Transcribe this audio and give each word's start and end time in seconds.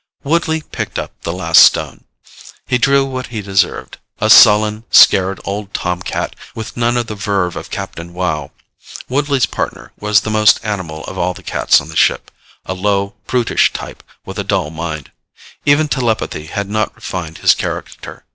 _Woodley 0.27 0.63
picked 0.63 0.97
up 0.97 1.11
the 1.21 1.31
last 1.31 1.61
stone. 1.61 2.05
He 2.65 2.79
drew 2.79 3.05
what 3.05 3.27
he 3.27 3.43
deserved 3.43 3.99
a 4.19 4.31
sullen, 4.31 4.83
scared 4.89 5.39
old 5.45 5.75
tomcat 5.75 6.35
with 6.55 6.75
none 6.75 6.97
of 6.97 7.05
the 7.05 7.13
verve 7.13 7.55
of 7.55 7.69
Captain 7.69 8.11
Wow. 8.11 8.49
Woodley's 9.07 9.45
Partner 9.45 9.91
was 9.99 10.21
the 10.21 10.31
most 10.31 10.59
animal 10.65 11.03
of 11.03 11.19
all 11.19 11.35
the 11.35 11.43
cats 11.43 11.79
on 11.79 11.89
the 11.89 11.95
ship, 11.95 12.31
a 12.65 12.73
low, 12.73 13.13
brutish 13.27 13.73
type 13.73 14.01
with 14.25 14.39
a 14.39 14.43
dull 14.43 14.71
mind. 14.71 15.11
Even 15.67 15.87
telepathy 15.87 16.47
had 16.47 16.67
not 16.67 16.95
refined 16.95 17.37
his 17.37 17.53
character. 17.53 18.25